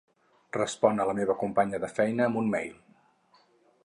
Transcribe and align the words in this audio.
Respon 0.55 1.03
a 1.03 1.05
la 1.09 1.13
meva 1.19 1.35
companya 1.43 1.79
de 1.83 1.89
feina 1.99 2.25
amb 2.29 2.39
un 2.41 2.49
mail. 2.55 2.73